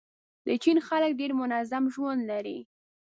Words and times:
د 0.45 0.47
چین 0.63 0.77
خلک 0.87 1.11
ډېر 1.19 1.31
منظم 1.41 1.83
ژوند 1.93 2.21
لري. 2.31 2.59